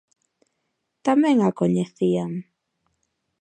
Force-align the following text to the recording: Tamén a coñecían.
Tamén 1.07 1.37
a 1.47 1.49
coñecían. 1.59 2.31